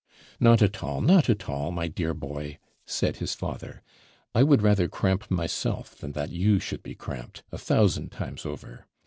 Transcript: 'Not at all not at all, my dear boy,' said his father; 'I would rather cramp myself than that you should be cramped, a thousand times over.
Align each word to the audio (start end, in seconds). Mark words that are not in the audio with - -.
'Not 0.39 0.63
at 0.63 0.81
all 0.83 0.99
not 0.99 1.29
at 1.29 1.47
all, 1.47 1.71
my 1.71 1.87
dear 1.87 2.15
boy,' 2.15 2.57
said 2.87 3.17
his 3.17 3.35
father; 3.35 3.83
'I 4.33 4.43
would 4.45 4.61
rather 4.63 4.87
cramp 4.87 5.29
myself 5.29 5.95
than 5.95 6.13
that 6.13 6.31
you 6.31 6.57
should 6.59 6.81
be 6.81 6.95
cramped, 6.95 7.43
a 7.51 7.59
thousand 7.59 8.11
times 8.11 8.43
over. 8.43 8.87